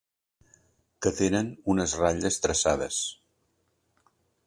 Que 1.05 1.11
tenen 1.19 1.53
unes 1.75 1.95
ratlles 2.01 2.41
traçades. 2.47 3.01